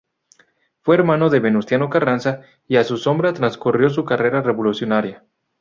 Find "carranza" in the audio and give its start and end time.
1.91-2.41